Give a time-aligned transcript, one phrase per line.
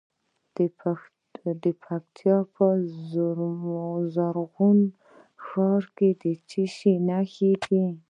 [0.55, 0.57] د
[1.85, 2.65] پکتیکا په
[4.13, 4.79] زرغون
[5.47, 7.83] شهر کې د څه شي نښې دي؟